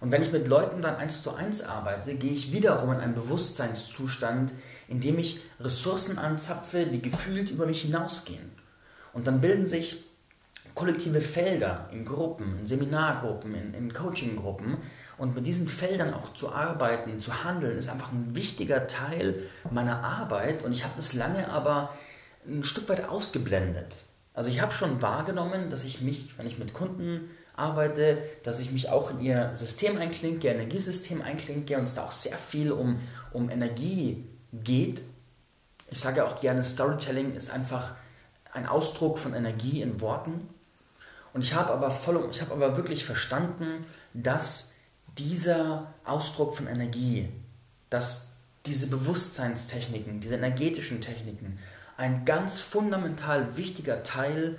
Und 0.00 0.10
wenn 0.10 0.22
ich 0.22 0.32
mit 0.32 0.48
Leuten 0.48 0.82
dann 0.82 0.96
eins 0.96 1.22
zu 1.22 1.34
eins 1.34 1.62
arbeite, 1.62 2.14
gehe 2.14 2.32
ich 2.32 2.52
wiederum 2.52 2.92
in 2.92 3.00
einen 3.00 3.14
Bewusstseinszustand, 3.14 4.52
in 4.88 5.00
dem 5.00 5.18
ich 5.18 5.40
Ressourcen 5.60 6.18
anzapfe, 6.18 6.86
die 6.86 7.00
gefühlt 7.00 7.50
über 7.50 7.66
mich 7.66 7.82
hinausgehen. 7.82 8.52
Und 9.12 9.26
dann 9.26 9.40
bilden 9.40 9.66
sich 9.66 10.04
kollektive 10.74 11.20
Felder 11.20 11.88
in 11.92 12.04
Gruppen, 12.04 12.58
in 12.58 12.66
Seminargruppen, 12.66 13.54
in, 13.54 13.74
in 13.74 13.92
Coachinggruppen. 13.92 14.78
Und 15.16 15.34
mit 15.34 15.46
diesen 15.46 15.68
Feldern 15.68 16.12
auch 16.12 16.34
zu 16.34 16.52
arbeiten, 16.52 17.20
zu 17.20 17.44
handeln, 17.44 17.78
ist 17.78 17.88
einfach 17.88 18.12
ein 18.12 18.34
wichtiger 18.34 18.86
Teil 18.86 19.44
meiner 19.70 20.02
Arbeit. 20.02 20.64
Und 20.64 20.72
ich 20.72 20.84
habe 20.84 20.94
das 20.96 21.12
lange 21.12 21.48
aber 21.50 21.90
ein 22.46 22.64
Stück 22.64 22.88
weit 22.88 23.08
ausgeblendet. 23.08 23.96
Also 24.34 24.50
ich 24.50 24.60
habe 24.60 24.72
schon 24.72 25.00
wahrgenommen, 25.00 25.70
dass 25.70 25.84
ich 25.84 26.00
mich, 26.00 26.36
wenn 26.36 26.46
ich 26.46 26.58
mit 26.58 26.74
Kunden 26.74 27.30
arbeite, 27.56 28.18
dass 28.42 28.58
ich 28.58 28.72
mich 28.72 28.88
auch 28.88 29.10
in 29.10 29.20
ihr 29.20 29.54
System 29.54 29.96
einklinke, 29.98 30.48
Energiesystem 30.48 31.22
einklinke 31.22 31.78
und 31.78 31.84
es 31.84 31.94
da 31.94 32.04
auch 32.04 32.12
sehr 32.12 32.36
viel 32.36 32.72
um, 32.72 33.00
um 33.32 33.48
Energie 33.48 34.28
geht. 34.52 35.02
Ich 35.90 36.00
sage 36.00 36.24
auch 36.24 36.40
gerne, 36.40 36.64
Storytelling 36.64 37.36
ist 37.36 37.50
einfach 37.50 37.94
ein 38.52 38.66
Ausdruck 38.66 39.18
von 39.18 39.34
Energie 39.34 39.82
in 39.82 40.00
Worten. 40.00 40.48
Und 41.32 41.42
ich 41.42 41.54
habe 41.54 41.72
aber, 41.72 41.90
voll, 41.90 42.28
ich 42.30 42.40
habe 42.40 42.52
aber 42.52 42.76
wirklich 42.76 43.04
verstanden, 43.04 43.86
dass 44.12 44.73
dieser 45.18 45.94
Ausdruck 46.04 46.56
von 46.56 46.66
Energie, 46.66 47.28
dass 47.90 48.32
diese 48.66 48.88
Bewusstseinstechniken, 48.88 50.20
diese 50.20 50.36
energetischen 50.36 51.00
Techniken, 51.00 51.58
ein 51.96 52.24
ganz 52.24 52.60
fundamental 52.60 53.56
wichtiger 53.56 54.02
Teil 54.02 54.58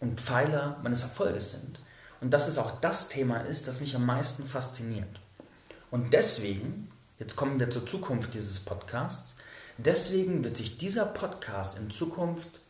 und 0.00 0.20
Pfeiler 0.20 0.78
meines 0.82 1.02
Erfolges 1.02 1.52
sind. 1.52 1.80
Und 2.20 2.32
dass 2.32 2.48
es 2.48 2.58
auch 2.58 2.80
das 2.80 3.08
Thema 3.08 3.38
ist, 3.38 3.68
das 3.68 3.80
mich 3.80 3.94
am 3.94 4.04
meisten 4.04 4.44
fasziniert. 4.44 5.20
Und 5.90 6.12
deswegen, 6.12 6.88
jetzt 7.18 7.36
kommen 7.36 7.58
wir 7.58 7.70
zur 7.70 7.86
Zukunft 7.86 8.34
dieses 8.34 8.60
Podcasts, 8.60 9.36
deswegen 9.78 10.44
wird 10.44 10.56
sich 10.56 10.78
dieser 10.78 11.06
Podcast 11.06 11.78
in 11.78 11.90
Zukunft 11.90 12.60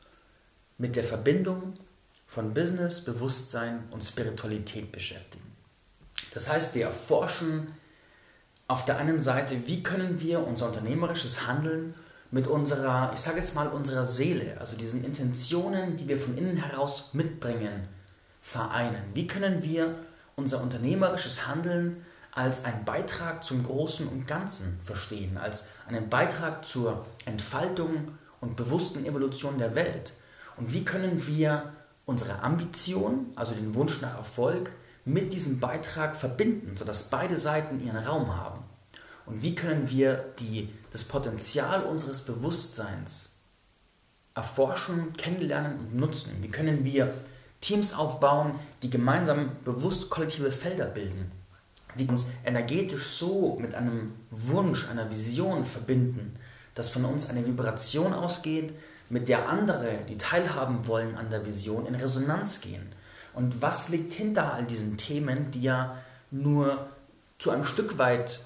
mit 0.77 0.95
der 0.95 1.05
Verbindung 1.05 1.75
von 2.27 2.55
Business, 2.55 3.05
Bewusstsein 3.05 3.85
und 3.91 4.05
Spiritualität 4.05 4.93
beschäftigen. 4.93 5.48
Das 6.33 6.51
heißt, 6.51 6.75
wir 6.75 6.87
erforschen 6.87 7.75
auf 8.67 8.85
der 8.85 8.99
einen 8.99 9.21
Seite, 9.21 9.67
wie 9.67 9.83
können 9.83 10.21
wir 10.21 10.47
unser 10.47 10.67
unternehmerisches 10.67 11.47
Handeln 11.47 11.95
mit 12.31 12.47
unserer, 12.47 13.11
ich 13.15 13.21
sage 13.21 13.39
jetzt 13.39 13.55
mal, 13.55 13.69
unserer 13.69 14.07
Seele, 14.07 14.59
also 14.61 14.77
diesen 14.77 15.05
Intentionen, 15.05 15.97
die 15.97 16.07
wir 16.07 16.19
von 16.19 16.37
innen 16.37 16.59
heraus 16.59 17.11
mitbringen, 17.15 17.89
vereinen? 18.43 19.03
Wie 19.15 19.27
können 19.27 19.63
wir 19.63 19.95
unser 20.37 20.63
unternehmerisches 20.63 21.47
Handeln 21.47 22.05
als 22.33 22.65
einen 22.65 22.85
Beitrag 22.85 23.43
zum 23.43 23.65
Großen 23.65 24.07
und 24.07 24.29
Ganzen 24.29 24.79
verstehen, 24.85 25.39
als 25.39 25.69
einen 25.87 26.11
Beitrag 26.11 26.65
zur 26.65 27.07
Entfaltung 27.25 28.19
und 28.41 28.57
bewussten 28.57 29.07
Evolution 29.07 29.59
der 29.59 29.75
Welt? 29.75 30.13
Und 30.59 30.75
wie 30.75 30.85
können 30.85 31.27
wir 31.27 31.73
unsere 32.05 32.43
Ambition, 32.43 33.33
also 33.35 33.55
den 33.55 33.75
Wunsch 33.75 34.03
nach 34.03 34.17
Erfolg, 34.17 34.71
mit 35.09 35.33
diesem 35.33 35.59
Beitrag 35.59 36.17
verbinden, 36.17 36.77
sodass 36.77 37.11
beide 37.11 37.37
Seiten 37.37 37.85
ihren 37.85 37.97
Raum 37.97 38.37
haben? 38.37 38.63
Und 39.27 39.43
wie 39.43 39.55
können 39.55 39.91
wir 39.91 40.25
die, 40.39 40.69
das 40.91 41.05
Potenzial 41.05 41.83
unseres 41.83 42.25
Bewusstseins 42.25 43.41
erforschen, 44.35 45.15
kennenlernen 45.15 45.79
und 45.79 45.97
nutzen? 45.97 46.37
Wie 46.41 46.51
können 46.51 46.85
wir 46.85 47.15
Teams 47.61 47.95
aufbauen, 47.95 48.55
die 48.83 48.91
gemeinsam 48.91 49.51
bewusst 49.65 50.11
kollektive 50.11 50.53
Felder 50.53 50.87
bilden? 50.87 51.33
Wie 51.95 52.07
uns 52.07 52.27
energetisch 52.45 53.07
so 53.07 53.59
mit 53.61 53.75
einem 53.75 54.13
Wunsch, 54.31 54.89
einer 54.89 55.11
Vision 55.11 55.65
verbinden, 55.65 56.35
dass 56.75 56.91
von 56.91 57.05
uns 57.05 57.29
eine 57.29 57.45
Vibration 57.47 58.13
ausgeht, 58.13 58.75
mit 59.11 59.29
der 59.29 59.49
andere, 59.49 59.99
die 60.09 60.19
teilhaben 60.19 60.87
wollen 60.87 61.17
an 61.17 61.31
der 61.31 61.45
Vision, 61.47 61.87
in 61.87 61.95
Resonanz 61.95 62.61
gehen. 62.61 62.93
Und 63.39 63.63
was 63.63 63.89
liegt 63.89 64.15
hinter 64.15 64.53
all 64.53 64.65
diesen 64.65 64.97
Themen, 64.97 65.53
die 65.53 65.63
ja 65.63 65.97
nur 66.33 66.89
zu 67.39 67.53
einem 67.53 67.65
Stück 67.65 67.97
weit 67.97 68.41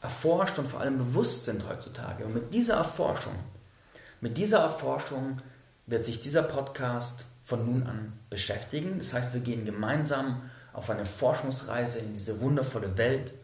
erforscht 0.00 0.58
und 0.58 0.66
vor 0.66 0.80
allem 0.80 0.96
bewusst 0.96 1.44
sind 1.44 1.68
heutzutage. 1.68 2.24
Und 2.24 2.32
mit 2.32 2.54
dieser 2.54 2.76
Erforschung, 2.76 3.34
mit 4.22 4.38
dieser 4.38 4.60
Erforschung 4.60 5.42
wird 5.84 6.06
sich 6.06 6.20
dieser 6.20 6.42
Podcast 6.42 7.26
von 7.44 7.66
nun 7.66 7.86
an 7.86 8.14
beschäftigen. 8.30 8.96
Das 8.96 9.12
heißt, 9.12 9.34
wir 9.34 9.42
gehen 9.42 9.66
gemeinsam 9.66 10.40
auf 10.72 10.88
eine 10.88 11.04
Forschungsreise 11.04 11.98
in 11.98 12.14
diese 12.14 12.40
wundervolle 12.40 12.96
Welt. 12.96 13.34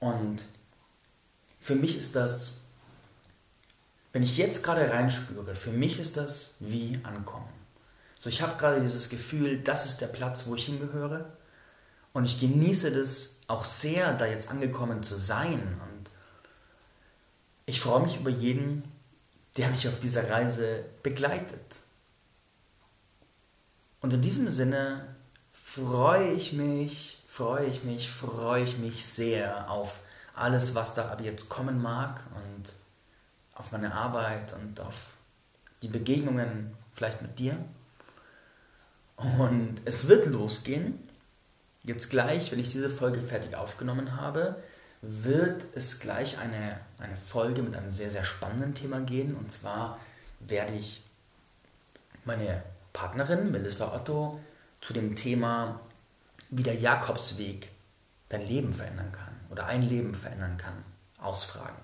Und 0.00 0.42
für 1.60 1.76
mich 1.76 1.96
ist 1.96 2.16
das, 2.16 2.62
wenn 4.12 4.24
ich 4.24 4.38
jetzt 4.38 4.64
gerade 4.64 4.90
reinspüre, 4.90 5.54
für 5.54 5.70
mich 5.70 6.00
ist 6.00 6.16
das 6.16 6.56
wie 6.58 6.98
ankommen. 7.04 7.59
So, 8.20 8.28
ich 8.28 8.42
habe 8.42 8.58
gerade 8.58 8.82
dieses 8.82 9.08
Gefühl, 9.08 9.60
das 9.60 9.86
ist 9.86 10.02
der 10.02 10.06
Platz, 10.08 10.46
wo 10.46 10.54
ich 10.54 10.66
hingehöre. 10.66 11.32
Und 12.12 12.26
ich 12.26 12.38
genieße 12.38 12.92
das 12.92 13.40
auch 13.48 13.64
sehr, 13.64 14.12
da 14.12 14.26
jetzt 14.26 14.50
angekommen 14.50 15.02
zu 15.02 15.16
sein. 15.16 15.60
Und 15.60 16.10
ich 17.64 17.80
freue 17.80 18.02
mich 18.02 18.20
über 18.20 18.28
jeden, 18.28 18.84
der 19.56 19.70
mich 19.70 19.88
auf 19.88 19.98
dieser 20.00 20.28
Reise 20.28 20.84
begleitet. 21.02 21.76
Und 24.02 24.12
in 24.12 24.20
diesem 24.20 24.50
Sinne 24.50 25.16
freue 25.52 26.32
ich 26.32 26.52
mich, 26.52 27.22
freue 27.26 27.66
ich 27.66 27.84
mich, 27.84 28.10
freue 28.10 28.64
ich 28.64 28.76
mich 28.76 29.06
sehr 29.06 29.70
auf 29.70 30.00
alles, 30.34 30.74
was 30.74 30.94
da 30.94 31.10
ab 31.10 31.22
jetzt 31.22 31.48
kommen 31.48 31.80
mag 31.80 32.22
und 32.34 32.72
auf 33.54 33.72
meine 33.72 33.94
Arbeit 33.94 34.52
und 34.54 34.78
auf 34.80 35.12
die 35.82 35.88
Begegnungen 35.88 36.76
vielleicht 36.92 37.22
mit 37.22 37.38
dir. 37.38 37.56
Und 39.38 39.80
es 39.84 40.08
wird 40.08 40.26
losgehen 40.26 40.98
jetzt 41.82 42.10
gleich, 42.10 42.52
wenn 42.52 42.58
ich 42.58 42.72
diese 42.72 42.90
Folge 42.90 43.20
fertig 43.20 43.56
aufgenommen 43.56 44.16
habe, 44.16 44.56
wird 45.02 45.64
es 45.74 45.98
gleich 46.00 46.38
eine, 46.38 46.78
eine 46.98 47.16
Folge 47.16 47.62
mit 47.62 47.74
einem 47.74 47.90
sehr, 47.90 48.10
sehr 48.10 48.24
spannenden 48.24 48.74
Thema 48.74 49.00
gehen. 49.00 49.34
Und 49.34 49.50
zwar 49.50 49.98
werde 50.40 50.74
ich 50.74 51.02
meine 52.24 52.62
Partnerin 52.92 53.50
Melissa 53.50 53.94
Otto 53.94 54.40
zu 54.80 54.92
dem 54.92 55.16
Thema, 55.16 55.80
wie 56.50 56.62
der 56.62 56.74
Jakobsweg 56.74 57.68
dein 58.28 58.42
Leben 58.42 58.72
verändern 58.74 59.12
kann 59.12 59.34
oder 59.50 59.66
ein 59.66 59.82
Leben 59.82 60.14
verändern 60.14 60.56
kann, 60.56 60.84
ausfragen. 61.18 61.78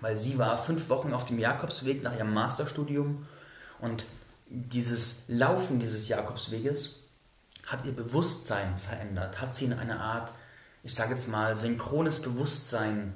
Weil 0.00 0.18
sie 0.18 0.38
war 0.38 0.58
fünf 0.58 0.88
Wochen 0.88 1.12
auf 1.12 1.26
dem 1.26 1.38
Jakobsweg 1.38 2.02
nach 2.02 2.16
ihrem 2.16 2.32
Masterstudium 2.32 3.26
und 3.80 4.04
dieses 4.50 5.24
Laufen 5.28 5.78
dieses 5.78 6.08
Jakobsweges 6.08 7.00
hat 7.66 7.84
ihr 7.84 7.92
Bewusstsein 7.92 8.78
verändert, 8.78 9.40
hat 9.40 9.54
sie 9.54 9.66
in 9.66 9.72
eine 9.72 10.00
Art, 10.00 10.32
ich 10.82 10.92
sage 10.92 11.12
jetzt 11.12 11.28
mal, 11.28 11.56
synchrones 11.56 12.20
Bewusstsein 12.20 13.14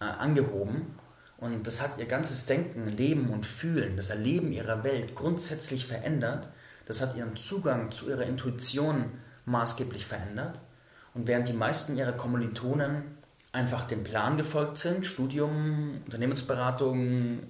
äh, 0.00 0.04
angehoben 0.04 0.98
Und 1.38 1.66
das 1.66 1.80
hat 1.80 1.98
ihr 1.98 2.06
ganzes 2.06 2.46
Denken, 2.46 2.88
Leben 2.88 3.30
und 3.30 3.46
Fühlen, 3.46 3.96
das 3.96 4.10
Erleben 4.10 4.52
ihrer 4.52 4.82
Welt 4.82 5.14
grundsätzlich 5.14 5.86
verändert. 5.86 6.48
Das 6.86 7.00
hat 7.00 7.16
ihren 7.16 7.36
Zugang 7.36 7.92
zu 7.92 8.10
ihrer 8.10 8.24
Intuition 8.24 9.12
maßgeblich 9.44 10.06
verändert. 10.06 10.58
Und 11.14 11.28
während 11.28 11.46
die 11.46 11.52
meisten 11.52 11.96
ihrer 11.96 12.12
Kommilitonen 12.12 13.02
einfach 13.52 13.84
dem 13.84 14.02
Plan 14.02 14.36
gefolgt 14.36 14.78
sind, 14.78 15.06
Studium, 15.06 16.00
Unternehmensberatung, 16.06 17.40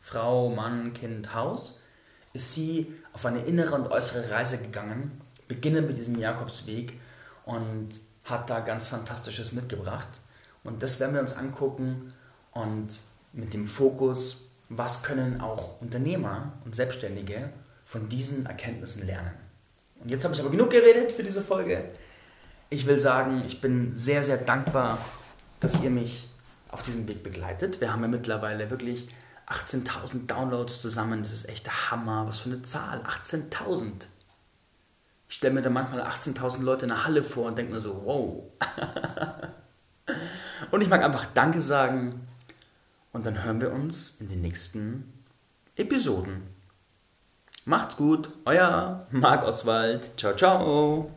Frau, 0.00 0.50
Mann, 0.50 0.94
Kind, 0.94 1.34
Haus, 1.34 1.77
ist 2.38 2.54
sie 2.54 2.94
auf 3.12 3.26
eine 3.26 3.40
innere 3.40 3.74
und 3.74 3.90
äußere 3.90 4.30
Reise 4.30 4.58
gegangen, 4.58 5.20
beginnend 5.48 5.88
mit 5.88 5.98
diesem 5.98 6.16
Jakobsweg 6.18 6.92
und 7.44 7.88
hat 8.24 8.48
da 8.48 8.60
ganz 8.60 8.86
Fantastisches 8.86 9.52
mitgebracht. 9.52 10.08
Und 10.62 10.82
das 10.84 11.00
werden 11.00 11.14
wir 11.14 11.20
uns 11.20 11.36
angucken 11.36 12.14
und 12.52 12.88
mit 13.32 13.54
dem 13.54 13.66
Fokus, 13.66 14.48
was 14.68 15.02
können 15.02 15.40
auch 15.40 15.80
Unternehmer 15.80 16.52
und 16.64 16.76
Selbstständige 16.76 17.50
von 17.84 18.08
diesen 18.08 18.46
Erkenntnissen 18.46 19.04
lernen. 19.04 19.34
Und 20.00 20.10
jetzt 20.10 20.22
habe 20.22 20.34
ich 20.34 20.40
aber 20.40 20.50
genug 20.50 20.70
geredet 20.70 21.10
für 21.10 21.24
diese 21.24 21.42
Folge. 21.42 21.86
Ich 22.70 22.86
will 22.86 23.00
sagen, 23.00 23.42
ich 23.48 23.60
bin 23.60 23.96
sehr, 23.96 24.22
sehr 24.22 24.36
dankbar, 24.36 25.04
dass 25.58 25.82
ihr 25.82 25.90
mich 25.90 26.30
auf 26.68 26.82
diesem 26.82 27.08
Weg 27.08 27.24
begleitet. 27.24 27.80
Wir 27.80 27.92
haben 27.92 28.02
ja 28.02 28.08
mittlerweile 28.08 28.70
wirklich 28.70 29.08
18.000 29.48 30.26
Downloads 30.26 30.82
zusammen. 30.82 31.22
Das 31.22 31.32
ist 31.32 31.48
echt 31.48 31.66
der 31.66 31.90
Hammer. 31.90 32.26
Was 32.26 32.40
für 32.40 32.50
eine 32.50 32.62
Zahl. 32.62 33.02
18.000. 33.02 34.06
Ich 35.28 35.36
stelle 35.36 35.54
mir 35.54 35.62
da 35.62 35.70
manchmal 35.70 36.02
18.000 36.02 36.62
Leute 36.62 36.86
in 36.86 36.90
der 36.90 37.04
Halle 37.04 37.22
vor 37.22 37.46
und 37.46 37.58
denke 37.58 37.72
mir 37.72 37.80
so, 37.80 38.02
wow. 38.04 38.42
und 40.70 40.80
ich 40.80 40.88
mag 40.88 41.02
einfach 41.02 41.26
Danke 41.34 41.60
sagen. 41.60 42.26
Und 43.12 43.26
dann 43.26 43.42
hören 43.42 43.60
wir 43.60 43.72
uns 43.72 44.16
in 44.20 44.28
den 44.28 44.42
nächsten 44.42 45.12
Episoden. 45.76 46.42
Macht's 47.64 47.96
gut, 47.96 48.30
euer 48.44 49.06
Marc 49.10 49.44
Oswald. 49.44 50.18
Ciao, 50.18 50.34
ciao. 50.34 51.10